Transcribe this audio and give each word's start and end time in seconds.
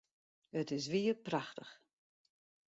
It 0.61 0.67
is 0.77 0.85
wier 0.93 1.17
prachtich! 1.25 1.73